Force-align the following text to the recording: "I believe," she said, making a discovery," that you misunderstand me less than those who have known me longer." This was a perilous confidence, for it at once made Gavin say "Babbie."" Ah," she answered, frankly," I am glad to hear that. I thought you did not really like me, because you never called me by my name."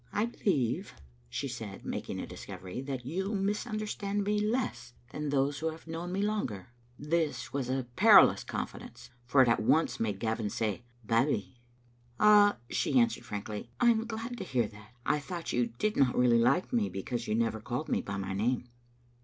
"I 0.11 0.25
believe," 0.25 0.95
she 1.29 1.47
said, 1.47 1.85
making 1.85 2.19
a 2.19 2.25
discovery," 2.25 2.81
that 2.89 3.05
you 3.05 3.35
misunderstand 3.35 4.23
me 4.23 4.39
less 4.39 4.93
than 5.11 5.29
those 5.29 5.59
who 5.59 5.67
have 5.69 5.85
known 5.85 6.11
me 6.11 6.23
longer." 6.23 6.69
This 7.13 7.53
was 7.53 7.69
a 7.69 7.85
perilous 7.95 8.43
confidence, 8.43 9.11
for 9.27 9.43
it 9.43 9.47
at 9.47 9.59
once 9.61 9.99
made 9.99 10.19
Gavin 10.19 10.49
say 10.49 10.81
"Babbie."" 11.03 11.59
Ah," 12.19 12.57
she 12.71 12.97
answered, 12.99 13.25
frankly," 13.25 13.69
I 13.79 13.91
am 13.91 14.07
glad 14.07 14.39
to 14.39 14.43
hear 14.43 14.65
that. 14.69 14.89
I 15.05 15.19
thought 15.19 15.53
you 15.53 15.67
did 15.67 15.95
not 15.95 16.17
really 16.17 16.39
like 16.39 16.73
me, 16.73 16.89
because 16.89 17.27
you 17.27 17.35
never 17.35 17.59
called 17.61 17.87
me 17.87 18.01
by 18.01 18.17
my 18.17 18.33
name." 18.33 18.69